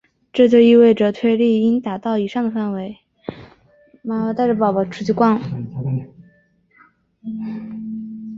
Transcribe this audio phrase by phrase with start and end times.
[0.33, 2.97] 这就意味着推力应达到以上的范围。